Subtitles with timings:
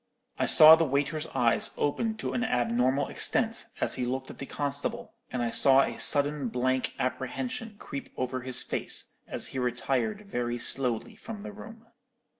[0.39, 4.47] "I saw the waiter's eyes open to an abnormal extent, as he looked at the
[4.47, 10.21] constable, and I saw a sudden blank apprehension creep over his face, as he retired
[10.25, 11.85] very slowly from the room.